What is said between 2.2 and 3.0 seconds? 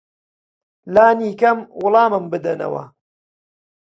بدەنەوە.